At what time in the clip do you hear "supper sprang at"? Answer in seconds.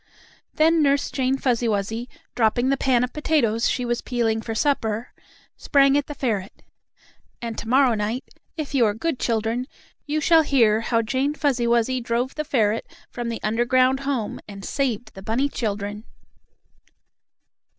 4.55-6.07